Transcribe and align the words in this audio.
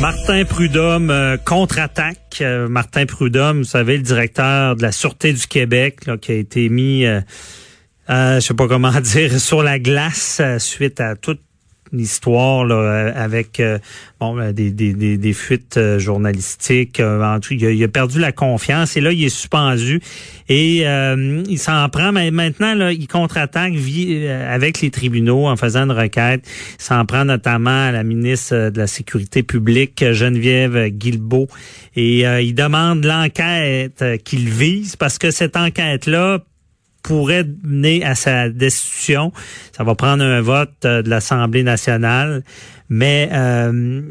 Martin 0.00 0.44
Prudhomme 0.44 1.10
euh, 1.10 1.36
contre-attaque. 1.36 2.38
Euh, 2.40 2.68
Martin 2.68 3.04
Prudhomme, 3.04 3.58
vous 3.58 3.64
savez, 3.64 3.96
le 3.96 4.04
directeur 4.04 4.76
de 4.76 4.82
la 4.82 4.92
Sûreté 4.92 5.32
du 5.32 5.46
Québec, 5.48 6.08
qui 6.20 6.32
a 6.32 6.34
été 6.36 6.68
mis, 6.68 7.04
euh, 7.04 7.20
je 8.08 8.40
sais 8.40 8.54
pas 8.54 8.68
comment 8.68 8.92
dire, 9.00 9.40
sur 9.40 9.62
la 9.64 9.80
glace 9.80 10.38
euh, 10.40 10.60
suite 10.60 11.00
à 11.00 11.16
toute 11.16 11.40
l'histoire 11.92 12.64
là, 12.64 12.74
euh, 12.74 13.12
avec 13.14 13.60
euh, 13.60 13.78
bon 14.20 14.38
euh, 14.38 14.52
des, 14.52 14.70
des, 14.70 14.92
des, 14.94 15.16
des 15.16 15.32
fuites 15.32 15.78
journalistiques. 15.98 17.00
en 17.00 17.40
tout, 17.40 17.54
il, 17.54 17.64
a, 17.66 17.70
il 17.70 17.82
a 17.84 17.88
perdu 17.88 18.18
la 18.18 18.32
confiance 18.32 18.96
et 18.96 19.00
là, 19.00 19.12
il 19.12 19.24
est 19.24 19.28
suspendu. 19.28 20.00
Et 20.48 20.86
euh, 20.86 21.42
il 21.48 21.58
s'en 21.58 21.88
prend, 21.88 22.12
mais 22.12 22.30
maintenant, 22.30 22.74
là, 22.74 22.92
il 22.92 23.06
contre-attaque 23.06 23.74
avec 24.50 24.80
les 24.80 24.90
tribunaux 24.90 25.46
en 25.46 25.56
faisant 25.56 25.84
une 25.84 25.92
requête. 25.92 26.48
Il 26.78 26.82
s'en 26.82 27.04
prend 27.04 27.24
notamment 27.24 27.88
à 27.88 27.92
la 27.92 28.02
ministre 28.02 28.70
de 28.70 28.78
la 28.78 28.86
Sécurité 28.86 29.42
publique, 29.42 30.04
Geneviève 30.12 30.88
Guilbeault. 30.88 31.48
Et 31.96 32.26
euh, 32.26 32.40
il 32.40 32.54
demande 32.54 33.04
l'enquête 33.04 34.04
qu'il 34.24 34.48
vise 34.48 34.96
parce 34.96 35.18
que 35.18 35.30
cette 35.30 35.56
enquête-là 35.56 36.40
pourrait 37.08 37.46
mener 37.64 38.04
à 38.04 38.14
sa 38.14 38.50
destitution. 38.50 39.32
Ça 39.72 39.82
va 39.82 39.94
prendre 39.94 40.22
un 40.22 40.42
vote 40.42 40.74
euh, 40.84 41.00
de 41.00 41.08
l'Assemblée 41.08 41.62
nationale, 41.62 42.42
mais 42.90 43.30
euh, 43.32 44.02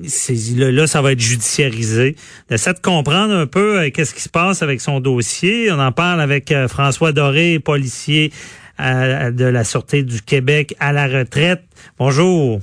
là, 0.55 0.87
ça 0.87 1.03
va 1.03 1.11
être 1.11 1.19
judiciarisé. 1.19 2.15
D'essayer 2.49 2.73
de 2.73 2.79
comprendre 2.79 3.35
un 3.35 3.45
peu 3.45 3.81
euh, 3.81 3.89
qu'est-ce 3.91 4.15
qui 4.15 4.21
se 4.21 4.29
passe 4.29 4.63
avec 4.63 4.81
son 4.81 4.99
dossier. 4.99 5.71
On 5.71 5.79
en 5.79 5.91
parle 5.91 6.21
avec 6.21 6.51
euh, 6.51 6.67
François 6.67 7.11
Doré, 7.11 7.59
policier 7.59 8.31
de 8.79 9.45
la 9.45 9.63
Sûreté 9.63 10.03
du 10.03 10.21
Québec 10.21 10.75
à 10.79 10.93
la 10.93 11.07
retraite. 11.07 11.63
Bonjour. 11.97 12.61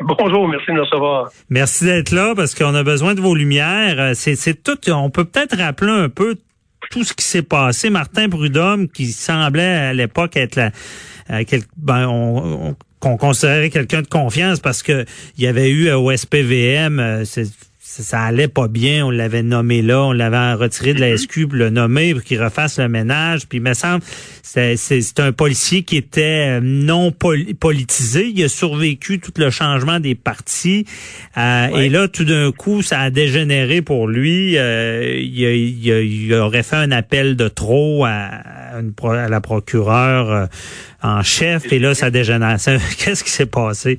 Bonjour, 0.00 0.46
merci 0.48 0.66
de 0.68 0.72
nous 0.72 0.82
recevoir. 0.82 1.30
Merci 1.48 1.84
d'être 1.84 2.10
là 2.10 2.34
parce 2.34 2.54
qu'on 2.54 2.74
a 2.74 2.82
besoin 2.82 3.14
de 3.14 3.22
vos 3.22 3.34
lumières. 3.34 4.14
C'est, 4.14 4.36
c'est 4.36 4.62
tout. 4.62 4.78
On 4.90 5.08
peut 5.08 5.24
peut-être 5.24 5.56
rappeler 5.56 5.92
un 5.92 6.10
peu 6.10 6.36
tout 6.90 7.04
ce 7.04 7.14
qui 7.14 7.24
s'est 7.24 7.42
passé. 7.42 7.88
Martin 7.88 8.28
Prudhomme, 8.28 8.88
qui 8.88 9.06
semblait 9.12 9.62
à 9.62 9.92
l'époque 9.94 10.36
être 10.36 10.56
la, 10.56 10.70
euh, 11.30 11.44
ben, 11.78 12.06
on, 12.08 12.68
on- 12.70 12.76
qu'on 12.98 13.16
considérait 13.16 13.70
quelqu'un 13.70 14.02
de 14.02 14.08
confiance 14.08 14.60
parce 14.60 14.82
que 14.82 15.06
il 15.38 15.44
y 15.44 15.46
avait 15.46 15.70
eu 15.70 15.90
au 15.90 16.10
SPVM, 16.14 17.00
euh, 17.00 17.24
ça, 17.92 18.02
ça 18.04 18.22
allait 18.22 18.46
pas 18.46 18.68
bien, 18.68 19.04
on 19.04 19.10
l'avait 19.10 19.42
nommé 19.42 19.82
là, 19.82 20.02
on 20.04 20.12
l'avait 20.12 20.52
retiré 20.54 20.94
de 20.94 21.00
la 21.00 21.16
SQ 21.16 21.46
pour 21.48 21.54
le 21.56 21.70
nommer 21.70 22.14
pour 22.14 22.22
qu'il 22.22 22.40
refasse 22.40 22.78
le 22.78 22.88
ménage. 22.88 23.48
Puis 23.48 23.58
il 23.58 23.62
me 23.64 23.74
semble 23.74 24.02
c'est 24.42 25.18
un 25.18 25.32
policier 25.32 25.82
qui 25.82 25.96
était 25.96 26.58
euh, 26.58 26.60
non 26.62 27.10
pol- 27.12 27.54
politisé. 27.58 28.32
Il 28.34 28.44
a 28.44 28.48
survécu 28.48 29.18
tout 29.18 29.32
le 29.36 29.50
changement 29.50 29.98
des 30.00 30.14
partis. 30.14 30.86
Euh, 31.36 31.68
Et 31.78 31.88
là, 31.88 32.06
tout 32.08 32.24
d'un 32.24 32.52
coup, 32.52 32.82
ça 32.82 33.00
a 33.00 33.10
dégénéré 33.10 33.82
pour 33.82 34.06
lui. 34.08 34.56
Euh, 34.56 35.16
il, 35.20 35.44
a- 35.44 35.54
il 35.54 35.92
a- 35.92 36.00
il 36.00 36.34
aurait 36.34 36.62
fait 36.62 36.76
un 36.76 36.92
appel 36.92 37.34
de 37.36 37.48
trop 37.48 38.04
à, 38.04 38.10
à 38.10 38.80
une 38.80 38.92
pro- 38.92 39.10
à 39.10 39.28
la 39.28 39.40
procureure 39.40 40.30
euh, 40.30 40.46
en 41.02 41.22
chef. 41.22 41.72
Et 41.72 41.78
là, 41.80 41.94
ça 41.94 42.10
dégénère. 42.10 42.56
Qu'est-ce 42.98 43.24
qui 43.24 43.30
s'est 43.30 43.46
passé? 43.46 43.98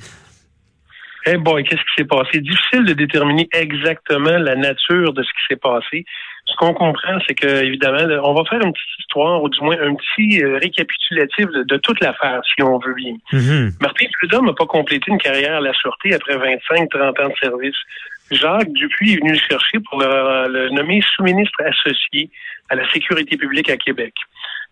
Eh 1.26 1.38
boy, 1.38 1.64
qu'est-ce 1.64 1.82
qui 1.82 1.94
s'est 1.98 2.06
passé? 2.06 2.40
Difficile 2.40 2.86
de 2.86 2.94
déterminer 2.94 3.48
exactement 3.54 4.38
la 4.38 4.56
nature 4.56 5.14
de 5.14 5.24
ce 5.24 5.30
qui 5.30 5.42
s'est 5.50 5.60
passé. 5.60 6.06
Ce 6.46 6.56
qu'on 6.58 6.74
comprend, 6.74 7.18
c'est 7.28 7.36
que, 7.36 7.64
évidemment, 7.64 8.04
on 8.24 8.34
va 8.34 8.44
faire 8.50 8.60
une 8.62 8.74
petite 8.74 9.00
histoire, 9.00 9.42
ou 9.42 9.50
du 9.50 9.62
moins 9.62 9.78
un 9.80 9.96
petit 9.96 10.44
euh, 10.44 10.58
récapitulatif 10.58 11.48
de, 11.48 11.64
de 11.64 11.78
toute 11.78 12.02
l'affaire, 12.02 12.42
si 12.44 12.64
on 12.64 12.80
veut 12.80 12.96
bien. 12.96 13.14
Mhm. 13.32 13.72
Martin 13.80 14.06
Prudhomme 14.18 14.48
n'a 14.48 14.54
pas 14.54 14.66
complété 14.66 15.12
une 15.12 15.20
carrière 15.20 15.58
à 15.58 15.62
la 15.62 15.74
Sûreté 15.74 16.14
après 16.14 16.36
25-30 16.36 17.24
ans 17.24 17.30
de 17.30 17.34
service. 17.42 17.78
Jacques 18.30 18.72
Dupuis 18.74 19.14
est 19.14 19.18
venu 19.18 19.32
le 19.34 19.40
chercher 19.40 19.80
pour 19.90 20.00
le, 20.00 20.48
le 20.50 20.70
nommer 20.70 21.02
sous-ministre 21.16 21.62
associé 21.66 22.30
à 22.70 22.76
la 22.76 22.88
sécurité 22.92 23.36
publique 23.38 23.70
à 23.70 23.78
Québec. 23.78 24.14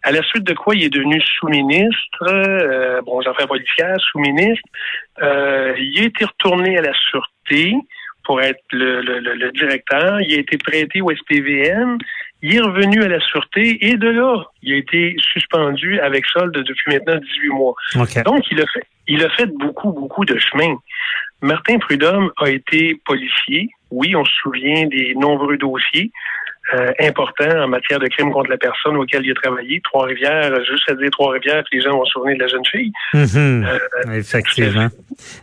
À 0.04 0.12
la 0.12 0.24
suite 0.24 0.44
de 0.46 0.54
quoi 0.54 0.76
il 0.76 0.84
est 0.86 0.90
devenu 0.90 1.22
sous-ministre, 1.22 2.24
euh, 2.30 3.02
bon, 3.02 3.22
j'en 3.22 3.34
fais 3.34 3.48
policière, 3.48 3.98
sous-ministre. 4.12 4.64
Euh, 5.22 5.74
il 5.78 6.00
a 6.00 6.04
été 6.06 6.24
retourné 6.24 6.78
à 6.78 6.82
la 6.82 6.94
Sûreté 7.10 7.74
pour 8.24 8.42
être 8.42 8.62
le, 8.72 9.02
le- 9.02 9.20
le- 9.20 9.34
le 9.36 9.52
directeur. 9.52 10.22
Il 10.22 10.34
a 10.36 10.40
été 10.40 10.58
prêté 10.58 11.02
au 11.02 11.12
SPVM. 11.12 11.98
Il 12.42 12.56
est 12.56 12.62
revenu 12.62 13.04
à 13.04 13.10
la 13.10 13.20
Sûreté 13.20 13.86
et 13.86 13.98
de 13.98 14.08
là, 14.08 14.46
il 14.62 14.74
a 14.74 14.78
été 14.78 15.16
suspendu 15.34 16.00
avec 16.00 16.26
solde 16.28 16.54
depuis 16.56 16.94
maintenant 16.94 17.18
18 17.20 17.50
mois. 17.50 17.74
OK. 18.00 18.24
Donc, 18.24 18.44
il 18.52 18.62
a 18.62 18.66
fait, 18.68 18.84
il 19.08 19.22
a 19.26 19.30
fait 19.32 19.48
beaucoup, 19.48 19.92
beaucoup 19.92 20.24
de 20.24 20.38
chemin. 20.38 20.76
Martin 21.42 21.80
Prudhomme 21.80 22.32
a 22.38 22.50
été 22.50 23.00
policier. 23.06 23.70
Oui, 23.92 24.16
on 24.16 24.26
se 24.26 24.32
souvient 24.44 24.86
des 24.88 25.14
nombreux 25.16 25.58
dossiers 25.58 26.12
euh, 26.74 26.92
importants 27.00 27.64
en 27.64 27.68
matière 27.68 28.00
de 28.00 28.08
crimes 28.08 28.32
contre 28.32 28.50
la 28.52 28.58
personne 28.58 28.96
auxquels 28.98 29.26
il 29.26 29.32
a 29.32 29.36
travaillé. 29.36 29.82
Trois-Rivières, 29.82 30.54
juste 30.66 30.90
à 30.90 30.94
dire 30.94 31.10
Trois-Rivières, 31.12 31.64
les 31.72 31.82
gens 31.82 31.92
vont 31.92 32.06
se 32.06 32.12
souvenir 32.12 32.38
de 32.38 32.44
la 32.44 32.48
jeune 32.48 32.66
fille. 32.66 32.92
Euh, 33.16 33.64
Effectivement. 34.14 34.90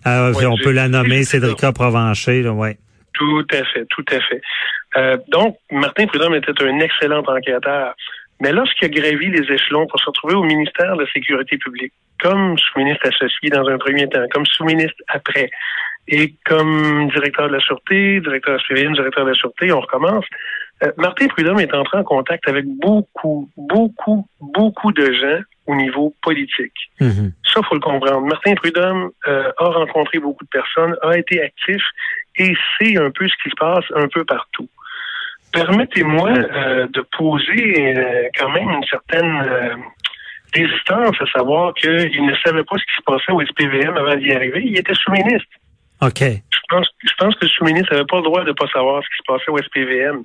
Ouais, 0.04 0.46
on 0.46 0.56
peut 0.56 0.70
la 0.72 0.88
nommer 0.88 1.24
Cédrica 1.24 1.72
Provencher. 1.72 2.42
Là, 2.42 2.52
ouais. 2.52 2.78
Tout 3.14 3.46
à 3.50 3.64
fait, 3.64 3.86
tout 3.86 4.04
à 4.12 4.20
fait. 4.20 4.40
Euh, 4.96 5.16
donc, 5.28 5.56
Martin 5.70 6.06
Prudhomme 6.06 6.34
était 6.34 6.52
un 6.62 6.78
excellent 6.78 7.22
enquêteur. 7.26 7.94
Mais 8.40 8.52
lorsqu'il 8.52 8.86
a 8.86 8.88
gravi 8.88 9.30
les 9.30 9.50
échelons 9.52 9.86
pour 9.86 9.98
se 10.00 10.06
retrouver 10.06 10.34
au 10.34 10.42
ministère 10.42 10.96
de 10.96 11.02
la 11.02 11.10
Sécurité 11.10 11.56
publique, 11.58 11.92
comme 12.20 12.56
sous-ministre 12.58 13.08
associé 13.08 13.50
dans 13.50 13.66
un 13.66 13.78
premier 13.78 14.08
temps, 14.08 14.26
comme 14.30 14.44
sous-ministre 14.46 15.02
après, 15.08 15.50
et 16.08 16.34
comme 16.44 17.08
directeur 17.08 17.48
de 17.48 17.54
la 17.54 17.60
Sûreté, 17.60 18.20
directeur 18.20 18.56
de 18.56 18.58
la 18.58 18.62
SPVM, 18.62 18.92
directeur 18.94 19.24
de 19.24 19.30
la 19.30 19.36
Sûreté, 19.36 19.72
on 19.72 19.80
recommence. 19.80 20.24
Euh, 20.84 20.92
Martin 20.98 21.26
Prudhomme 21.28 21.58
est 21.58 21.74
entré 21.74 21.98
en 21.98 22.04
contact 22.04 22.48
avec 22.48 22.66
beaucoup, 22.66 23.50
beaucoup, 23.56 24.28
beaucoup 24.40 24.92
de 24.92 25.12
gens 25.12 25.40
au 25.66 25.74
niveau 25.74 26.14
politique. 26.22 26.76
Mhm. 27.00 27.32
Ça, 27.44 27.60
faut 27.62 27.74
le 27.74 27.80
comprendre. 27.80 28.20
Martin 28.20 28.54
Prudhomme 28.54 29.10
euh, 29.26 29.50
a 29.58 29.64
rencontré 29.64 30.18
beaucoup 30.18 30.44
de 30.44 30.50
personnes, 30.50 30.94
a 31.02 31.18
été 31.18 31.42
actif 31.42 31.82
et 32.36 32.54
sait 32.78 32.96
un 32.98 33.10
peu 33.10 33.26
ce 33.26 33.34
qui 33.42 33.50
se 33.50 33.56
passe 33.58 33.84
un 33.94 34.08
peu 34.08 34.24
partout. 34.24 34.68
Permettez-moi 35.56 36.28
euh, 36.28 36.86
de 36.88 37.02
poser 37.16 37.96
euh, 37.96 38.28
quand 38.38 38.50
même 38.50 38.68
une 38.68 38.84
certaine 38.84 39.40
euh, 39.40 39.76
résistance 40.54 41.16
à 41.18 41.26
savoir 41.34 41.72
qu'il 41.72 42.26
ne 42.26 42.34
savait 42.44 42.62
pas 42.62 42.76
ce 42.76 42.84
qui 42.84 42.96
se 42.98 43.02
passait 43.06 43.32
au 43.32 43.40
SPVM 43.40 43.96
avant 43.96 44.16
d'y 44.16 44.32
arriver. 44.32 44.62
Il 44.66 44.76
était 44.76 44.92
sous-ministre. 44.92 45.48
OK. 46.02 46.20
Je 46.20 46.58
pense, 46.68 46.86
je 47.02 47.12
pense 47.18 47.34
que 47.36 47.46
le 47.46 47.48
sous-ministre 47.48 47.90
n'avait 47.90 48.04
pas 48.04 48.18
le 48.18 48.24
droit 48.24 48.42
de 48.42 48.48
ne 48.48 48.52
pas 48.52 48.66
savoir 48.68 49.02
ce 49.02 49.08
qui 49.08 49.16
se 49.16 49.32
passait 49.32 49.50
au 49.50 49.56
SPVM. 49.56 50.20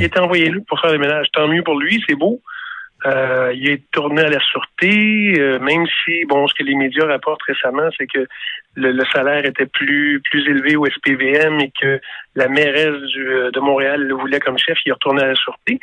Il 0.00 0.04
était 0.04 0.20
envoyé 0.20 0.50
là 0.50 0.58
pour 0.68 0.78
faire 0.78 0.92
le 0.92 0.98
ménage. 0.98 1.28
Tant 1.32 1.48
mieux 1.48 1.62
pour 1.62 1.80
lui, 1.80 2.04
c'est 2.06 2.14
beau. 2.14 2.42
Euh, 3.06 3.52
il 3.54 3.68
est 3.68 3.82
tourné 3.90 4.22
à 4.22 4.28
la 4.28 4.40
sûreté, 4.40 5.34
euh, 5.38 5.58
même 5.58 5.84
si, 5.86 6.24
bon, 6.26 6.48
ce 6.48 6.54
que 6.54 6.62
les 6.62 6.74
médias 6.74 7.06
rapportent 7.06 7.42
récemment, 7.42 7.88
c'est 7.98 8.06
que 8.06 8.26
le, 8.76 8.92
le 8.92 9.04
salaire 9.12 9.44
était 9.44 9.66
plus 9.66 10.22
plus 10.30 10.48
élevé 10.48 10.74
au 10.76 10.86
SPVM 10.86 11.60
et 11.60 11.70
que 11.78 12.00
la 12.34 12.48
mairesse 12.48 13.00
du, 13.08 13.28
euh, 13.28 13.50
de 13.50 13.60
Montréal 13.60 14.00
le 14.02 14.14
voulait 14.14 14.40
comme 14.40 14.56
chef, 14.58 14.78
il 14.86 14.88
est 14.88 14.92
retourné 14.92 15.22
à 15.22 15.26
la 15.26 15.34
sûreté. 15.34 15.78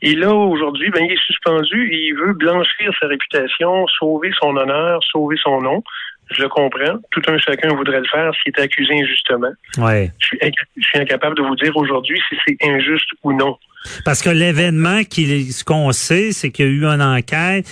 Et 0.00 0.14
là, 0.14 0.32
aujourd'hui, 0.34 0.90
ben, 0.90 1.04
il 1.04 1.12
est 1.12 1.26
suspendu 1.26 1.92
et 1.92 2.06
il 2.08 2.14
veut 2.14 2.32
blanchir 2.32 2.90
sa 2.98 3.06
réputation, 3.06 3.86
sauver 3.86 4.32
son 4.40 4.56
honneur, 4.56 5.00
sauver 5.04 5.36
son 5.42 5.60
nom. 5.60 5.82
Je 6.30 6.42
le 6.42 6.48
comprends. 6.48 6.98
Tout 7.10 7.22
un 7.28 7.38
chacun 7.38 7.68
voudrait 7.74 8.00
le 8.00 8.06
faire 8.06 8.32
s'il 8.42 8.52
est 8.56 8.60
accusé 8.60 8.94
injustement. 8.94 9.52
Ouais. 9.76 10.10
Je 10.18 10.26
suis, 10.26 10.38
je 10.76 10.82
suis 10.82 10.98
incapable 10.98 11.36
de 11.36 11.42
vous 11.42 11.54
dire 11.56 11.76
aujourd'hui 11.76 12.20
si 12.28 12.36
c'est 12.46 12.56
injuste 12.66 13.10
ou 13.22 13.32
non. 13.34 13.58
Parce 14.04 14.22
que 14.22 14.30
l'événement, 14.30 15.02
qui, 15.04 15.52
ce 15.52 15.64
qu'on 15.64 15.92
sait, 15.92 16.32
c'est 16.32 16.50
qu'il 16.50 16.66
y 16.66 16.68
a 16.68 16.70
eu 16.70 16.84
une 16.84 17.02
enquête. 17.02 17.66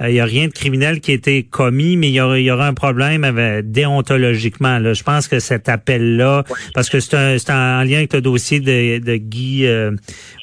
euh, 0.00 0.08
Il 0.08 0.14
n'y 0.14 0.20
a 0.20 0.24
rien 0.24 0.46
de 0.46 0.52
criminel 0.52 1.00
qui 1.00 1.12
a 1.12 1.14
été 1.14 1.42
commis, 1.42 1.96
mais 1.96 2.08
il 2.08 2.14
y 2.14 2.20
aura, 2.20 2.38
il 2.38 2.44
y 2.44 2.50
aura 2.50 2.66
un 2.66 2.74
problème 2.74 3.24
avec, 3.24 3.70
déontologiquement. 3.70 4.78
Là. 4.78 4.92
Je 4.92 5.02
pense 5.02 5.28
que 5.28 5.38
cet 5.38 5.68
appel-là, 5.68 6.44
parce 6.74 6.88
que 6.90 7.00
c'est 7.00 7.14
en 7.50 7.82
lien 7.82 7.98
avec 7.98 8.12
le 8.12 8.20
dossier 8.20 8.60
de, 8.60 8.98
de 8.98 9.16
Guy, 9.16 9.66
euh, 9.66 9.92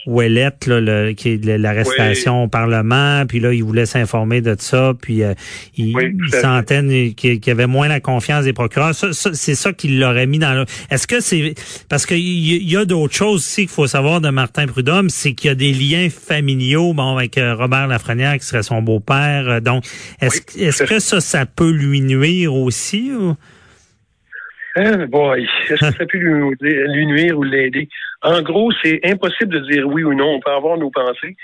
Ouellette, 0.06 0.68
là, 0.68 0.82
le, 0.82 1.14
qui 1.14 1.30
est 1.30 1.46
l'arrestation 1.58 2.44
au 2.44 2.48
Parlement, 2.48 3.26
puis 3.28 3.40
là, 3.40 3.54
il 3.54 3.64
voulait 3.64 3.86
s'informer 3.86 4.42
de 4.42 4.56
ça, 4.60 4.94
puis 5.02 5.24
euh, 5.24 5.34
il, 5.78 5.96
Oui, 5.96 6.16
à 6.34 6.42
sentait 6.42 7.14
qu'il 7.16 7.40
qu'il 7.40 7.52
avait 7.52 7.68
moins 7.68 7.88
la 7.88 8.00
confiance 8.00 8.46
des 8.46 8.54
procureurs. 8.54 8.94
Ça, 8.94 9.14
ça, 9.14 9.32
c'est 9.34 9.56
ça 9.56 9.74
qui 9.74 9.88
l'aurait 9.88 10.28
mis 10.28 10.40
dans 10.40 10.54
le... 10.54 10.66
Est-ce 10.90 11.08
que 11.08 11.20
c'est... 11.20 11.56
Parce 11.90 12.06
qu'il 12.06 12.18
y, 12.20 12.56
il 12.56 12.70
y 12.70 12.78
a 12.78 12.86
d'autres 12.86 13.14
choses 13.16 13.42
aussi 13.42 13.62
qu'il 13.62 13.70
faut 13.70 13.88
savoir 13.88 14.22
de 14.22 14.30
Martin 14.30 14.68
Prudhomme, 14.68 15.10
c'est 15.10 15.34
qu'il 15.34 15.48
y 15.48 15.52
a 15.52 15.56
des 15.56 15.74
liens 15.74 16.10
familiaux, 16.10 16.94
bon, 16.94 17.16
avec 17.16 17.38
euh, 17.38 17.56
Robert 17.56 17.88
Lafrenière, 17.88 18.38
qui 18.38 18.46
serait 18.46 18.64
son 18.64 18.82
beau-père. 18.82 19.48
euh, 19.48 19.60
donc, 19.60 19.86
est-ce 20.22 20.42
Oui, 20.56 20.68
à 20.68 20.86
que 20.86 21.00
ça, 21.00 21.22
ça 21.22 21.46
peut 21.46 21.72
lui 21.72 22.02
nuire 22.02 22.54
aussi? 22.54 23.12
Ou? 23.12 23.36
Hein, 24.76 25.06
boy, 25.06 25.44
est-ce 25.44 25.74
que 25.74 25.92
ça 25.92 26.06
peut 26.06 26.18
lui, 26.18 26.56
lui 26.62 27.06
nuire 27.06 27.38
ou 27.38 27.44
l'aider? 27.44 27.88
En 28.24 28.42
gros, 28.42 28.72
c'est 28.84 29.00
impossible 29.04 29.54
de 29.54 29.72
dire 29.72 29.88
oui 29.88 30.04
ou 30.04 30.14
non. 30.16 30.36
On 30.36 30.40
peut 30.40 30.52
avoir 30.52 30.78
nos 30.78 30.90
pensées. 30.90 31.36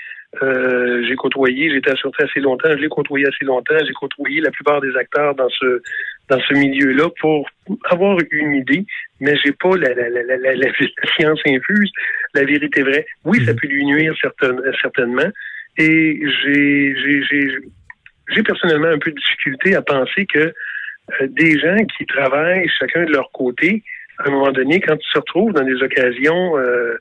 Euh, 0.42 1.04
j'ai 1.08 1.16
côtoyé, 1.16 1.70
j'étais 1.70 1.94
sûreté 1.96 2.22
assez 2.22 2.38
longtemps, 2.38 2.68
je 2.70 2.76
l'ai 2.76 2.88
côtoyé 2.88 3.26
assez 3.26 3.44
longtemps, 3.44 3.74
j'ai 3.84 3.92
côtoyé 3.92 4.40
la 4.40 4.52
plupart 4.52 4.80
des 4.80 4.94
acteurs 4.96 5.34
dans 5.34 5.48
ce 5.48 5.82
dans 6.28 6.40
ce 6.40 6.54
milieu-là 6.54 7.08
pour 7.20 7.48
avoir 7.90 8.16
une 8.30 8.54
idée, 8.54 8.86
mais 9.18 9.34
j'ai 9.44 9.50
pas 9.50 9.76
la, 9.76 9.92
la, 9.92 10.08
la, 10.08 10.36
la, 10.36 10.54
la, 10.54 10.66
science 11.16 11.40
infuse, 11.44 11.90
la 12.34 12.44
vérité 12.44 12.82
vraie. 12.82 13.06
Oui, 13.24 13.44
ça 13.44 13.54
peut 13.54 13.66
lui 13.66 13.84
nuire 13.84 14.14
certain, 14.20 14.56
certainement. 14.80 15.28
Et 15.76 16.20
j'ai 16.44 16.94
j'ai 18.32 18.42
personnellement 18.44 18.88
un 18.88 18.98
peu 18.98 19.10
de 19.10 19.16
difficulté 19.16 19.74
à 19.74 19.82
penser 19.82 20.26
que 20.26 20.52
des 21.28 21.58
gens 21.58 21.76
qui 21.96 22.06
travaillent 22.06 22.68
chacun 22.78 23.04
de 23.04 23.12
leur 23.12 23.30
côté, 23.32 23.82
à 24.18 24.28
un 24.28 24.32
moment 24.32 24.52
donné, 24.52 24.80
quand 24.80 24.94
ils 24.94 25.12
se 25.12 25.18
retrouvent 25.18 25.52
dans 25.52 25.64
des 25.64 25.82
occasions 25.82 26.58
euh, 26.58 26.96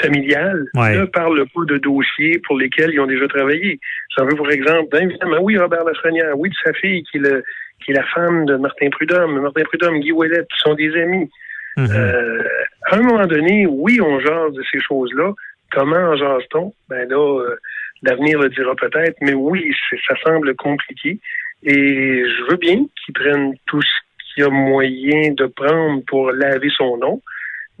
familiales, 0.00 0.66
Ouais. 0.74 0.96
ne 0.96 1.04
parlent 1.04 1.44
pas 1.54 1.60
de 1.66 1.78
dossiers 1.78 2.40
pour 2.46 2.58
lesquels 2.58 2.90
ils 2.92 3.00
ont 3.00 3.06
déjà 3.06 3.28
travaillé. 3.28 3.78
J'en 4.16 4.24
veux 4.24 4.34
pour 4.36 4.50
exemple, 4.50 4.96
évidemment, 5.00 5.38
oui, 5.42 5.58
Robert 5.58 5.84
Lafrenière, 5.84 6.38
oui, 6.38 6.48
de 6.48 6.54
sa 6.64 6.72
fille, 6.72 7.02
qui 7.04 7.18
est, 7.18 7.20
le, 7.20 7.44
qui 7.84 7.90
est 7.92 7.94
la 7.94 8.04
femme 8.14 8.46
de 8.46 8.56
Martin 8.56 8.88
Prudhomme, 8.90 9.40
Martin 9.40 9.62
Prudhomme, 9.64 10.00
Guy 10.00 10.12
Ouellet, 10.12 10.40
qui 10.50 10.58
sont 10.58 10.74
des 10.74 10.94
amis. 10.96 11.30
Mhm. 11.76 11.88
Euh, 11.92 12.42
à 12.86 12.96
un 12.96 13.02
moment 13.02 13.26
donné, 13.26 13.66
oui, 13.66 14.00
on 14.00 14.20
jase 14.20 14.52
de 14.52 14.62
ces 14.72 14.80
choses-là. 14.80 15.32
Comment 15.72 15.96
en 15.96 16.16
jase-t-on? 16.16 16.72
Ben 16.88 17.08
là, 17.08 17.40
euh, 17.40 17.56
l'avenir 18.02 18.38
le 18.38 18.48
dira 18.48 18.74
peut-être, 18.76 19.16
mais 19.20 19.34
oui, 19.34 19.74
ça 20.08 20.14
semble 20.24 20.54
compliqué. 20.54 21.18
Et 21.64 22.24
je 22.24 22.50
veux 22.50 22.56
bien 22.56 22.84
qu'ils 23.04 23.14
prennent 23.14 23.54
tout 23.66 23.80
ce 23.82 24.34
qu'il 24.34 24.44
y 24.44 24.46
a 24.46 24.50
moyen 24.50 25.32
de 25.32 25.46
prendre 25.46 26.02
pour 26.06 26.30
laver 26.32 26.70
son 26.76 26.96
nom, 26.98 27.22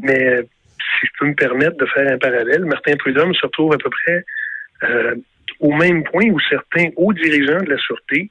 mais 0.00 0.40
si 0.40 1.06
je 1.06 1.10
peux 1.18 1.26
me 1.26 1.34
permettre 1.34 1.76
de 1.76 1.86
faire 1.86 2.12
un 2.12 2.18
parallèle, 2.18 2.64
Martin 2.64 2.96
Prudhomme 2.96 3.34
se 3.34 3.46
retrouve 3.46 3.74
à 3.74 3.78
peu 3.78 3.90
près 3.90 4.24
euh, 4.84 5.14
au 5.60 5.72
même 5.72 6.04
point 6.04 6.26
où 6.30 6.40
certains 6.48 6.88
hauts 6.96 7.12
dirigeants 7.12 7.62
de 7.62 7.70
la 7.70 7.78
Sûreté 7.78 8.30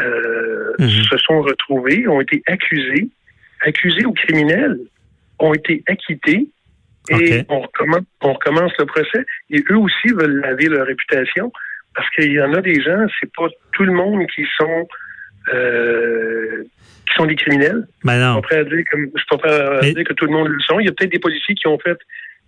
euh, 0.00 0.72
Mhm. 0.78 0.88
se 0.88 1.16
sont 1.18 1.40
retrouvés, 1.42 2.08
ont 2.08 2.20
été 2.20 2.42
accusés, 2.46 3.08
accusés 3.60 4.04
ou 4.04 4.12
criminels, 4.12 4.78
ont 5.38 5.54
été 5.54 5.82
acquittés 5.86 6.48
et 7.10 7.42
on, 7.48 7.60
recommence, 7.60 8.02
on 8.22 8.32
recommence 8.32 8.72
le 8.78 8.86
procès. 8.86 9.24
Et 9.50 9.62
eux 9.70 9.76
aussi 9.76 10.08
veulent 10.08 10.40
laver 10.40 10.68
leur 10.68 10.86
réputation 10.86 11.52
parce 11.94 12.08
qu'il 12.10 12.32
y 12.32 12.40
en 12.40 12.52
a 12.54 12.60
des 12.60 12.80
gens, 12.82 13.06
c'est 13.20 13.30
pas 13.36 13.48
tout 13.72 13.84
le 13.84 13.92
monde 13.92 14.26
qui 14.34 14.44
sont 14.58 14.88
euh, 15.52 16.62
qui 17.06 17.14
sont 17.16 17.26
des 17.26 17.36
criminels. 17.36 17.86
Ben 18.02 18.12
Je 18.14 18.18
suis 18.18 18.26
non. 18.26 18.34
pas 18.40 18.48
prêt 18.48 18.56
à 18.58 18.64
dire 18.64 18.84
que, 18.90 18.96
je 18.98 19.18
suis 19.18 19.26
pas 19.30 19.38
prêt 19.38 19.52
à 19.60 19.78
Mais- 19.82 19.92
dire 19.92 20.04
que 20.04 20.12
tout 20.14 20.24
le 20.26 20.32
monde 20.32 20.48
le 20.48 20.60
sont. 20.60 20.80
Il 20.80 20.86
y 20.86 20.88
a 20.88 20.92
peut-être 20.92 21.12
des 21.12 21.18
policiers 21.18 21.54
qui 21.54 21.66
ont 21.66 21.78
fait 21.78 21.98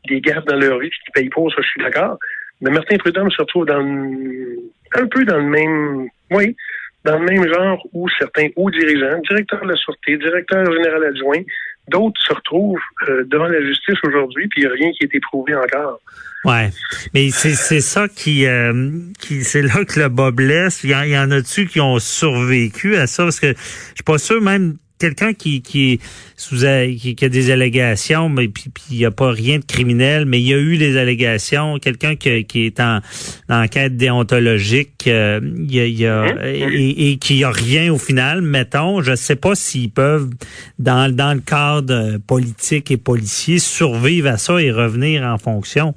des 0.09 0.21
gaffes 0.21 0.45
dans 0.47 0.57
leur 0.57 0.79
vie 0.79 0.91
qui 0.91 0.99
payent 1.13 1.29
pas, 1.29 1.43
ça 1.55 1.63
je 1.63 1.69
suis 1.69 1.83
d'accord. 1.83 2.19
Mais 2.61 2.71
Martin 2.71 2.97
Prudhomme 2.97 3.31
se 3.31 3.39
retrouve 3.43 3.67
dans 3.67 3.81
le- 3.83 4.59
un 4.95 5.07
peu 5.07 5.25
dans 5.25 5.37
le 5.39 5.43
même 5.45 6.09
oui, 6.31 6.57
dans 7.05 7.19
le 7.19 7.25
même 7.27 7.47
genre 7.53 7.81
où 7.93 8.09
certains 8.19 8.49
hauts 8.57 8.71
dirigeants, 8.71 9.21
directeurs 9.29 9.63
de 9.63 9.69
la 9.69 9.77
Sûreté, 9.77 10.17
directeur 10.17 10.65
général 10.73 11.05
adjoint, 11.05 11.43
d'autres 11.89 12.21
se 12.23 12.33
retrouvent 12.33 12.79
euh, 13.09 13.25
devant 13.27 13.47
la 13.47 13.61
justice 13.63 13.97
aujourd'hui, 14.07 14.49
puis 14.49 14.63
il 14.63 14.67
n'y 14.67 14.73
a 14.73 14.75
rien 14.75 14.93
qui 14.93 15.05
a 15.05 15.07
été 15.07 15.21
prouvé 15.21 15.55
encore. 15.55 16.01
Ouais, 16.45 16.71
mais 17.13 17.31
c'est 17.31 17.81
ça 17.81 18.07
qui 18.09 18.47
euh, 18.47 18.91
qui 19.19 19.43
c'est 19.43 19.63
là 19.63 19.85
que 19.85 19.99
le 19.99 20.09
bas 20.09 20.31
blesse. 20.31 20.85
Il 20.85 20.91
y 20.91 20.95
en, 20.95 21.03
y 21.03 21.19
en 21.19 21.31
a-tu 21.33 21.67
qui 21.67 21.81
ont 21.81 21.99
survécu 21.99 22.97
à 22.97 23.07
ça? 23.09 23.25
Parce 23.25 23.41
que 23.41 23.49
je 23.49 23.95
suis 23.95 24.05
pas 24.05 24.19
sûr 24.19 24.41
même 24.41 24.77
quelqu'un 24.99 25.35
qui 25.35 25.63
qui 25.63 25.93
est 25.93 26.01
sous 26.37 26.57
qui, 26.99 27.15
qui 27.15 27.25
a 27.25 27.29
des 27.29 27.51
allégations 27.51 28.29
mais 28.29 28.49
puis 28.49 28.71
puis 28.73 28.85
il 28.91 28.99
y 28.99 29.05
a 29.05 29.11
pas 29.11 29.31
rien 29.31 29.59
de 29.59 29.65
criminel 29.65 30.27
mais 30.27 30.41
il 30.41 30.49
y 30.49 30.55
a 30.55 30.59
eu 30.59 30.77
des 30.79 30.97
allégations. 30.97 31.79
Quelqu'un 31.79 32.17
qui, 32.17 32.45
qui 32.45 32.67
est 32.67 32.81
en, 32.81 33.01
en 33.49 33.65
enquête 33.65 33.97
déontologique 33.97 35.07
euh, 35.07 35.41
il 35.43 35.75
y 35.75 35.81
a, 35.81 35.87
il 35.87 35.99
y 36.01 36.07
a 36.07 36.23
Mhm. 36.35 36.73
et, 36.73 37.11
et 37.13 37.17
qui 37.19 37.45
a 37.45 37.51
rien 37.51 37.93
au 37.93 37.99
final. 37.99 38.43
Mettons 38.43 39.03
je 39.03 39.15
sais 39.15 39.37
pas 39.37 39.55
s'ils 39.55 39.91
peuvent 39.91 40.31
dans 40.79 41.15
dans 41.15 41.35
le 41.35 41.41
cadre 41.41 42.19
politique 42.27 42.91
et 42.91 42.97
policier 42.97 43.59
survivre 43.59 44.29
à 44.29 44.37
ça 44.39 44.61
et 44.61 44.71
revenir 44.71 45.23
en 45.23 45.39
fonction. 45.39 45.95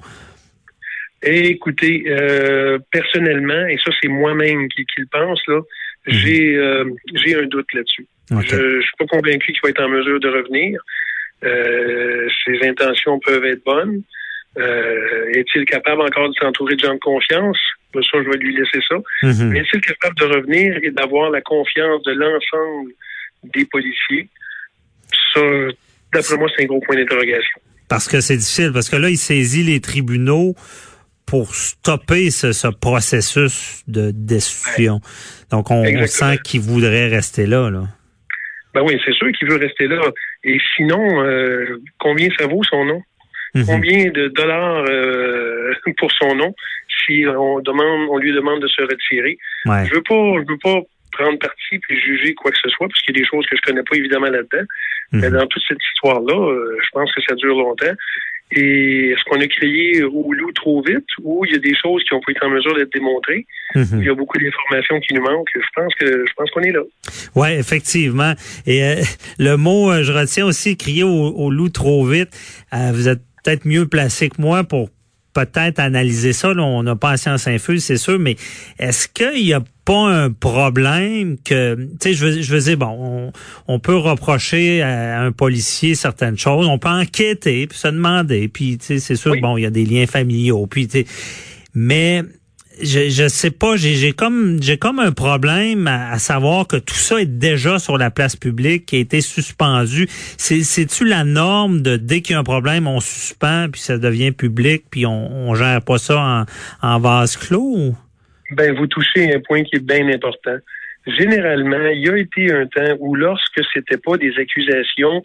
Et 1.22 1.48
écoutez, 1.48 2.04
euh, 2.08 2.78
personnellement, 2.90 3.66
et 3.66 3.76
ça 3.84 3.90
c'est 4.00 4.08
moi-même 4.08 4.68
qui, 4.68 4.86
qui 4.86 5.00
le 5.02 5.06
pense, 5.10 5.40
là, 5.48 5.60
j'ai 6.06 6.56
euh, 6.56 6.84
j'ai 7.14 7.34
un 7.36 7.46
doute 7.46 7.66
là-dessus. 7.74 8.06
Je, 8.30 8.80
suis 8.80 8.96
pas 8.98 9.06
convaincu 9.06 9.52
qu'il 9.52 9.60
va 9.62 9.70
être 9.70 9.82
en 9.82 9.88
mesure 9.88 10.20
de 10.20 10.28
revenir. 10.28 10.80
Euh, 11.42 12.28
ses 12.44 12.68
intentions 12.68 13.18
peuvent 13.20 13.44
être 13.44 13.64
bonnes. 13.64 14.02
Euh, 14.58 15.30
est-il 15.32 15.64
capable 15.64 16.02
encore 16.02 16.28
de 16.28 16.34
s'entourer 16.34 16.74
de 16.76 16.80
gens 16.80 16.94
de 16.94 16.98
confiance? 16.98 17.58
Ben, 17.94 18.02
Ça, 18.02 18.18
je 18.22 18.28
vais 18.28 18.38
lui 18.38 18.56
laisser 18.56 18.80
ça. 18.88 18.96
Mhm. 19.22 19.50
Mais 19.50 19.60
est-il 19.60 19.80
capable 19.80 20.16
de 20.16 20.24
revenir 20.24 20.78
et 20.82 20.90
d'avoir 20.90 21.30
la 21.30 21.40
confiance 21.40 22.02
de 22.04 22.12
l'ensemble 22.12 22.92
des 23.54 23.64
policiers? 23.64 24.28
Ça, 25.34 25.40
d'après 26.12 26.36
moi, 26.36 26.48
c'est 26.56 26.64
un 26.64 26.66
gros 26.66 26.80
point 26.80 26.96
d'interrogation. 26.96 27.60
Parce 27.88 28.06
que 28.06 28.20
c'est 28.20 28.36
difficile, 28.36 28.70
parce 28.72 28.88
que 28.88 28.96
là, 28.96 29.08
il 29.08 29.18
saisit 29.18 29.64
les 29.64 29.80
tribunaux 29.80 30.54
pour 31.26 31.54
stopper 31.54 32.30
ce, 32.30 32.52
ce 32.52 32.68
processus 32.68 33.82
de 33.86 34.10
destruction. 34.10 35.00
Donc, 35.50 35.70
on, 35.70 35.84
on 35.84 36.06
sent 36.06 36.38
qu'il 36.44 36.60
voudrait 36.60 37.08
rester 37.08 37.46
là. 37.46 37.70
là. 37.70 37.84
Ben 38.74 38.82
oui, 38.82 39.00
c'est 39.04 39.12
sûr 39.12 39.30
qu'il 39.32 39.48
veut 39.48 39.56
rester 39.56 39.86
là. 39.88 40.00
Et 40.44 40.58
sinon, 40.76 41.24
euh, 41.24 41.80
combien 41.98 42.28
ça 42.38 42.46
vaut 42.46 42.62
son 42.64 42.84
nom? 42.84 43.02
Mhm. 43.54 43.66
Combien 43.66 44.10
de 44.10 44.28
dollars 44.28 44.84
euh, 44.88 45.72
pour 45.98 46.12
son 46.12 46.34
nom 46.36 46.54
si 47.06 47.24
on 47.26 47.60
demande, 47.60 48.08
on 48.10 48.18
lui 48.18 48.32
demande 48.32 48.60
de 48.62 48.68
se 48.68 48.82
retirer? 48.82 49.38
Ouais. 49.66 49.86
Je 49.86 49.94
veux 49.94 50.02
pas, 50.02 50.14
je 50.14 50.52
veux 50.52 50.58
pas 50.62 50.80
prendre 51.12 51.38
parti 51.40 51.78
puis 51.80 51.98
juger 52.00 52.34
quoi 52.34 52.52
que 52.52 52.58
ce 52.62 52.68
soit, 52.68 52.86
parce 52.86 53.00
qu'il 53.02 53.16
y 53.16 53.18
a 53.18 53.22
des 53.22 53.26
choses 53.26 53.44
que 53.46 53.56
je 53.56 53.62
connais 53.62 53.82
pas 53.82 53.96
évidemment 53.96 54.28
là-dedans. 54.30 54.64
Mais 55.12 55.28
Mhm. 55.28 55.38
dans 55.38 55.46
toute 55.48 55.62
cette 55.66 55.82
histoire-là, 55.92 56.36
euh, 56.52 56.78
je 56.80 56.88
pense 56.92 57.12
que 57.12 57.20
ça 57.28 57.34
dure 57.34 57.56
longtemps. 57.56 57.92
Et 58.52 59.10
est-ce 59.10 59.22
qu'on 59.24 59.40
a 59.40 59.46
créé 59.46 60.02
au 60.02 60.32
loup 60.32 60.52
trop 60.52 60.82
vite 60.82 61.06
ou 61.22 61.44
il 61.44 61.52
y 61.52 61.54
a 61.54 61.58
des 61.58 61.74
choses 61.80 62.02
qui 62.04 62.14
ont 62.14 62.20
pas 62.20 62.32
été 62.32 62.44
en 62.44 62.50
mesure 62.50 62.74
d'être 62.74 62.92
démontrées? 62.92 63.46
Mhm. 63.74 64.00
Il 64.00 64.04
y 64.04 64.08
a 64.08 64.14
beaucoup 64.14 64.38
d'informations 64.38 64.98
qui 65.00 65.14
nous 65.14 65.22
manquent. 65.22 65.50
Je 65.54 65.60
pense 65.74 65.94
que 65.94 66.24
je 66.26 66.32
pense 66.36 66.50
qu'on 66.50 66.62
est 66.62 66.72
là. 66.72 66.82
Ouais, 67.36 67.58
effectivement. 67.58 68.32
Et 68.66 68.82
euh, 68.82 68.96
le 69.38 69.56
mot, 69.56 69.90
euh, 69.90 70.02
je 70.02 70.12
retiens 70.12 70.46
aussi, 70.46 70.76
crier 70.76 71.04
au, 71.04 71.08
au 71.08 71.50
loup 71.50 71.68
trop 71.68 72.04
vite. 72.04 72.30
Euh, 72.74 72.90
vous 72.92 73.08
êtes 73.08 73.20
peut-être 73.44 73.66
mieux 73.66 73.86
placé 73.86 74.28
que 74.28 74.40
moi 74.40 74.64
pour 74.64 74.90
peut-être 75.32 75.78
analyser 75.78 76.32
ça. 76.32 76.52
Là, 76.54 76.62
on 76.62 76.82
n'a 76.82 76.96
pas 76.96 77.16
science 77.16 77.46
infuse, 77.46 77.84
c'est 77.84 77.96
sûr, 77.96 78.18
mais 78.18 78.36
est-ce 78.78 79.08
qu'il 79.08 79.44
n'y 79.44 79.52
a 79.52 79.62
pas 79.84 80.08
un 80.08 80.30
problème 80.30 81.36
que, 81.44 81.74
tu 81.74 81.88
sais, 82.00 82.14
je 82.14 82.26
veux, 82.26 82.42
je 82.42 82.54
veux 82.54 82.60
dire, 82.60 82.76
bon, 82.76 82.96
on, 82.98 83.32
on 83.66 83.78
peut 83.78 83.96
reprocher 83.96 84.82
à 84.82 85.20
un 85.22 85.32
policier 85.32 85.94
certaines 85.94 86.38
choses, 86.38 86.66
on 86.66 86.78
peut 86.78 86.88
enquêter, 86.88 87.66
puis 87.66 87.78
se 87.78 87.88
demander, 87.88 88.48
puis 88.48 88.78
tu 88.78 88.86
sais, 88.86 88.98
c'est 88.98 89.16
sûr, 89.16 89.32
Oui. 89.32 89.40
bon, 89.40 89.56
il 89.56 89.62
y 89.62 89.66
a 89.66 89.70
des 89.70 89.84
liens 89.84 90.06
familiaux, 90.06 90.66
puis 90.66 90.86
tu 90.86 91.00
sais, 91.00 91.06
mais 91.74 92.22
je, 92.82 93.08
je 93.10 93.28
sais 93.28 93.50
pas, 93.50 93.76
j'ai 93.76 94.12
comme 94.12 94.62
j'ai 94.62 94.78
comme 94.78 94.98
un 94.98 95.12
problème 95.12 95.86
à, 95.86 96.12
à 96.12 96.18
savoir 96.18 96.66
que 96.66 96.76
tout 96.76 96.94
ça 96.94 97.20
est 97.20 97.26
déjà 97.26 97.78
sur 97.78 97.98
la 97.98 98.10
place 98.10 98.36
publique, 98.36 98.86
qui 98.86 98.96
a 98.96 98.98
été 98.98 99.20
suspendu. 99.20 100.06
C'est 100.38 100.62
c'est-tu 100.62 101.04
la 101.04 101.24
norme 101.24 101.82
de 101.82 101.96
dès 101.96 102.20
qu'il 102.20 102.34
y 102.34 102.36
a 102.36 102.40
un 102.40 102.44
problème, 102.44 102.86
on 102.86 103.00
suspend 103.00 103.68
puis 103.70 103.80
ça 103.80 103.98
devient 103.98 104.32
public 104.32 104.84
puis 104.90 105.06
on, 105.06 105.48
on 105.48 105.54
gère 105.54 105.82
pas 105.82 105.98
ça 105.98 106.46
en, 106.82 106.88
en 106.88 106.98
vase 106.98 107.36
clos? 107.36 107.94
Ben, 108.52 108.74
vous 108.74 108.86
touchez 108.86 109.32
un 109.34 109.40
point 109.40 109.62
qui 109.62 109.76
est 109.76 109.84
bien 109.84 110.08
important. 110.08 110.56
Généralement, 111.06 111.86
il 111.86 112.04
y 112.04 112.10
a 112.10 112.16
été 112.16 112.52
un 112.52 112.66
temps 112.66 112.96
où 112.98 113.14
lorsque 113.14 113.60
c'était 113.72 113.96
pas 113.96 114.16
des 114.16 114.32
accusations 114.38 115.22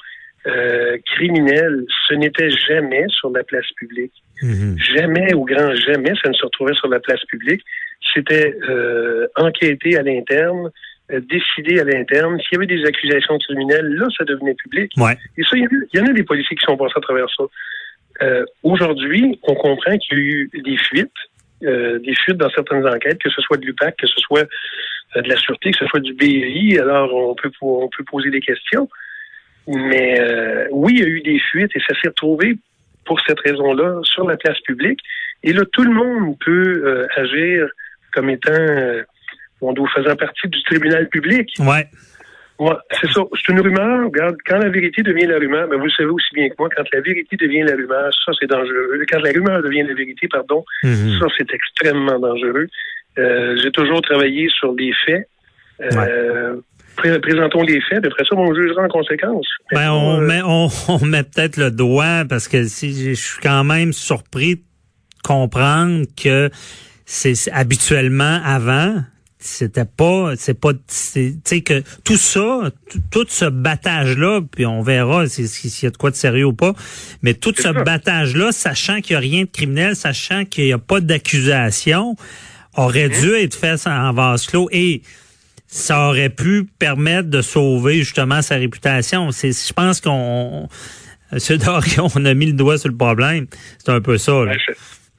euh, 0.47 0.97
criminelles, 1.05 1.85
ce 2.07 2.13
n'était 2.13 2.51
jamais 2.51 3.05
sur 3.09 3.31
la 3.31 3.43
place 3.43 3.65
publique. 3.75 4.13
Mhm. 4.41 4.77
Jamais, 4.95 5.33
au 5.33 5.45
grand 5.45 5.73
jamais, 5.75 6.13
ça 6.21 6.29
ne 6.29 6.33
se 6.33 6.43
retrouvait 6.43 6.73
sur 6.73 6.87
la 6.89 6.99
place 6.99 7.23
publique. 7.25 7.61
C'était 8.13 8.55
euh, 8.69 9.27
enquêté 9.35 9.97
à 9.97 10.03
l'interne, 10.03 10.71
euh, 11.11 11.21
décidé 11.21 11.79
à 11.79 11.83
l'interne. 11.83 12.39
S'il 12.39 12.53
y 12.53 12.55
avait 12.55 12.67
des 12.67 12.85
accusations 12.85 13.37
criminelles, 13.39 13.87
là, 13.95 14.07
ça 14.17 14.25
devenait 14.25 14.55
public. 14.55 14.91
Ouais. 14.97 15.17
Et 15.37 15.43
ça, 15.43 15.51
il 15.53 15.63
y, 15.63 15.63
en 15.63 15.67
a, 15.67 15.83
il 15.93 15.99
y 15.99 16.03
en 16.03 16.07
a 16.07 16.13
des 16.13 16.23
policiers 16.23 16.55
qui 16.57 16.65
sont 16.65 16.77
passés 16.77 16.93
à 16.95 17.01
travers 17.01 17.27
ça. 17.35 17.43
Euh, 18.21 18.45
Aujourd'hui, 18.63 19.39
on 19.43 19.55
comprend 19.55 19.97
qu'il 19.97 20.17
y 20.17 20.21
a 20.21 20.23
eu 20.23 20.49
des 20.63 20.77
fuites, 20.77 21.11
euh, 21.63 21.99
des 21.99 22.15
fuites 22.15 22.37
dans 22.37 22.49
certaines 22.49 22.87
enquêtes, 22.87 23.19
que 23.19 23.29
ce 23.29 23.41
soit 23.41 23.57
de 23.57 23.65
l'UPAC, 23.65 23.97
que 23.97 24.07
ce 24.07 24.19
soit 24.19 24.47
euh, 25.15 25.21
de 25.21 25.29
la 25.29 25.35
Sûreté, 25.37 25.71
que 25.71 25.77
ce 25.77 25.85
soit 25.85 25.99
du 25.99 26.13
BI. 26.13 26.77
Alors, 26.79 27.13
on 27.13 27.35
peut, 27.35 27.51
on 27.61 27.89
peut 27.89 28.03
poser 28.03 28.29
des 28.29 28.41
questions. 28.41 28.89
Mais 29.67 30.21
oui, 30.71 30.93
il 30.95 30.99
y 30.99 31.03
a 31.03 31.07
eu 31.07 31.21
des 31.21 31.39
fuites 31.39 31.71
et 31.75 31.79
ça 31.87 31.95
s'est 31.99 32.09
retrouvé 32.09 32.55
pour 33.05 33.19
cette 33.27 33.39
raison-là 33.39 33.99
sur 34.03 34.27
la 34.27 34.37
place 34.37 34.59
publique. 34.61 34.99
Et 35.43 35.53
là, 35.53 35.63
tout 35.71 35.83
le 35.83 35.91
monde 35.93 36.35
peut 36.43 36.83
euh, 36.85 37.07
agir 37.15 37.67
comme 38.13 38.29
étant, 38.29 38.51
euh, 38.51 39.03
on 39.61 39.73
doit 39.73 39.89
faisant 39.95 40.15
partie 40.15 40.47
du 40.47 40.61
tribunal 40.63 41.07
public. 41.09 41.49
Ouais. 41.59 41.87
Ouais, 42.57 42.73
c'est 43.01 43.11
ça. 43.11 43.21
C'est 43.35 43.51
une 43.51 43.59
rumeur. 43.59 44.05
Regarde, 44.05 44.37
quand 44.47 44.57
la 44.59 44.69
vérité 44.69 45.03
devient 45.03 45.25
la 45.25 45.37
rumeur, 45.39 45.67
ben 45.67 45.77
vous 45.77 45.85
le 45.85 45.91
savez 45.91 46.07
aussi 46.09 46.33
bien 46.33 46.47
que 46.47 46.55
moi, 46.57 46.69
quand 46.75 46.85
la 46.93 47.01
vérité 47.01 47.35
devient 47.35 47.63
la 47.63 47.75
rumeur, 47.75 48.09
ça 48.25 48.31
c'est 48.39 48.47
dangereux. 48.49 48.97
Quand 49.11 49.19
la 49.19 49.31
rumeur 49.31 49.61
devient 49.61 49.83
la 49.83 49.93
vérité, 49.93 50.27
pardon, 50.29 50.63
Mhm. 50.83 51.19
ça 51.19 51.25
c'est 51.37 51.53
extrêmement 51.53 52.17
dangereux. 52.17 52.67
Euh, 53.17 53.57
J'ai 53.61 53.71
toujours 53.71 54.01
travaillé 54.01 54.47
sur 54.49 54.73
des 54.73 54.93
faits. 55.05 55.27
Euh, 55.81 55.89
pré- 55.89 56.59
Présentons 56.95 57.61
les 57.63 57.79
faits, 57.81 58.05
après 58.05 58.23
ça, 58.23 58.35
on 58.35 58.53
jugera 58.55 58.83
en 58.83 58.87
conséquence. 58.87 59.45
Ben, 59.71 59.91
on 59.91 60.21
Euh, 60.21 60.25
met, 60.25 60.41
on, 60.43 60.69
on 60.87 61.05
met 61.05 61.23
peut-être 61.23 61.57
le 61.57 61.71
doigt 61.71 62.23
parce 62.27 62.47
que 62.47 62.67
si 62.67 62.93
je 63.15 63.21
suis 63.21 63.39
quand 63.41 63.63
même 63.63 63.93
surpris 63.93 64.55
de 64.55 64.61
comprendre 65.23 66.05
que 66.21 66.49
c'est 67.05 67.35
habituellement 67.51 68.39
avant 68.43 69.03
c'était 69.37 69.85
pas 69.85 70.33
c'est 70.37 70.59
pas 70.59 70.71
c'est- 70.87 71.33
tu 71.33 71.39
sais 71.43 71.61
que 71.61 71.83
tout 72.03 72.15
ça 72.17 72.71
tout, 73.11 73.25
ce 73.29 73.45
battage 73.45 74.17
là 74.17 74.41
puis 74.41 74.65
on 74.65 74.81
verra 74.81 75.27
si- 75.27 75.47
si- 75.47 75.69
s'il 75.69 75.85
y 75.85 75.87
a 75.87 75.91
de 75.91 75.97
quoi 75.97 76.09
de 76.09 76.15
sérieux 76.15 76.45
ou 76.45 76.53
pas 76.53 76.73
mais 77.21 77.35
tout 77.35 77.53
ce 77.55 77.61
ça. 77.63 77.73
battage 77.73 78.35
là 78.35 78.51
sachant 78.51 79.01
qu'il 79.01 79.13
y 79.13 79.17
a 79.17 79.19
rien 79.19 79.41
de 79.43 79.49
criminel 79.49 79.95
sachant 79.95 80.45
qu'il 80.45 80.65
y 80.65 80.73
a 80.73 80.79
pas 80.79 80.99
d'accusation 80.99 82.15
aurait 82.75 83.09
Mhm. 83.09 83.21
dû 83.21 83.33
être 83.35 83.55
fait 83.55 83.85
en 83.87 84.13
vase 84.13 84.47
clos 84.47 84.67
et 84.71 85.03
ça 85.75 86.07
aurait 86.07 86.29
pu 86.29 86.63
permettre 86.79 87.29
de 87.29 87.41
sauver 87.41 87.95
justement 87.95 88.41
sa 88.41 88.55
réputation. 88.55 89.31
C'est, 89.31 89.51
je 89.51 89.73
pense 89.73 89.99
qu'on, 89.99 90.69
a 91.31 92.33
mis 92.33 92.45
le 92.45 92.53
doigt 92.53 92.77
sur 92.77 92.87
le 92.87 92.95
problème. 92.95 93.47
C'est 93.77 93.91
un 93.91 93.99
peu 93.99 94.17
ça. 94.17 94.31
Là. 94.31 94.53
Ben, 94.53 94.59
ça, 94.65 94.73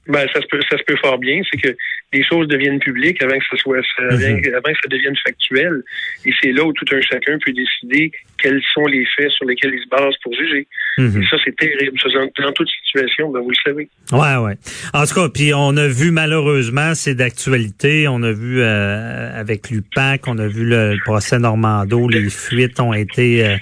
ben, 0.08 0.26
ça 0.32 0.40
se 0.40 0.46
peut, 0.46 0.60
ça 0.70 0.78
se 0.78 0.82
peut 0.84 0.96
fort 1.02 1.18
bien. 1.18 1.42
C'est 1.50 1.60
que 1.60 1.76
les 2.12 2.22
choses 2.24 2.46
deviennent 2.48 2.78
publiques 2.78 3.20
avant 3.22 3.36
que 3.38 3.44
ça 3.50 3.56
soit, 3.58 3.80
ça- 3.96 4.02
Mhm. 4.04 4.12
avant, 4.12 4.56
avant 4.58 4.72
que 4.72 4.78
ça 4.82 4.88
devienne 4.88 5.14
factuel. 5.26 5.82
Et 6.24 6.30
c'est 6.40 6.52
là 6.52 6.64
où 6.64 6.72
tout 6.72 6.86
un 6.94 7.00
chacun 7.00 7.36
peut 7.44 7.52
décider 7.52 8.10
quels 8.40 8.62
sont 8.74 8.86
les 8.86 9.04
faits 9.16 9.30
sur 9.30 9.44
lesquels 9.46 9.74
il 9.74 9.82
se 9.82 9.88
base 9.88 10.14
pour 10.22 10.32
juger. 10.34 10.66
Mhm. 10.98 11.22
Et 11.22 11.26
ça, 11.28 11.36
c'est 11.44 11.54
terrible. 11.56 11.98
Ça, 12.00 12.08
dans, 12.10 12.44
dans 12.44 12.52
toute 12.52 12.68
situation, 12.86 13.30
ben, 13.30 13.40
vous 13.40 13.50
le 13.50 13.56
savez. 13.64 13.88
Ouais, 14.12 14.36
ouais. 14.44 14.56
En 14.94 15.04
tout 15.04 15.14
cas, 15.14 15.28
puis 15.28 15.52
on 15.54 15.76
a 15.76 15.88
vu 15.88 16.10
malheureusement, 16.10 16.94
c'est 16.94 17.14
d'actualité. 17.14 18.06
On 18.08 18.22
a 18.22 18.32
vu 18.32 18.60
euh, 18.60 19.38
avec 19.38 19.70
l'UPAC, 19.70 20.26
on 20.28 20.38
a 20.38 20.46
vu 20.46 20.64
le, 20.64 20.94
le 20.94 21.00
procès 21.04 21.38
Normando, 21.38 22.08
les 22.08 22.30
fuites 22.30 22.80
ont 22.80 22.94
été 22.94 23.44
euh, 23.44 23.56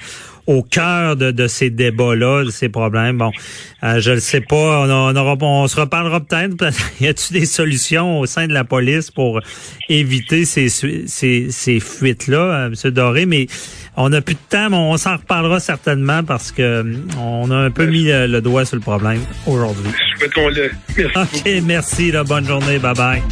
au 0.47 0.63
cœur 0.63 1.17
de, 1.17 1.31
de 1.31 1.47
ces 1.47 1.71
débats-là, 1.71 2.45
de 2.45 2.51
ces 2.51 2.69
problèmes. 2.69 3.19
Bon, 3.19 3.31
euh, 3.83 4.01
je 4.01 4.13
ne 4.13 4.21
sais 4.21 4.41
pas, 4.41 4.87
on, 4.87 4.91
on, 4.91 5.17
aura, 5.17 5.37
on 5.41 5.67
se 5.69 5.81
reparlera 5.81 6.21
peut-être. 6.21 6.57
y 7.01 7.07
a-t-il 7.07 7.41
des 7.41 7.47
solutions 7.47 8.21
au 8.21 8.27
sein 8.27 8.47
de 8.47 8.53
la 8.53 8.65
police 8.65 9.11
pour 9.11 9.41
éviter 9.89 10.45
ces, 10.45 10.69
ces, 10.69 11.51
ces 11.51 11.81
fuites-là, 11.81 12.39
euh, 12.39 12.67
M. 12.85 12.91
Doré? 12.91 13.27
Mais 13.27 13.47
on 13.97 14.09
n'a 14.09 14.21
plus 14.21 14.35
de 14.35 14.41
temps, 14.49 14.71
mais 14.71 14.77
on 14.77 14.97
s'en 14.97 15.17
reparlera 15.17 15.61
certainement 15.61 16.23
parce 16.23 16.53
que 16.53 16.63
euh, 16.63 16.97
on 17.19 17.51
a 17.51 17.57
un 17.57 17.71
peu 17.71 17.87
mis 17.87 18.05
le, 18.05 18.27
le 18.27 18.41
doigt 18.41 18.65
sur 18.65 18.77
le 18.77 18.83
problème 18.83 19.21
aujourd'hui. 19.47 19.91
Souhaitons-le. 20.19 20.71
Merci. 20.97 21.43
OK, 21.57 21.63
merci. 21.65 22.13
Là, 22.13 22.25
bonne 22.25 22.47
journée. 22.47 22.79
Bye 22.79 22.95
bye. 22.95 23.23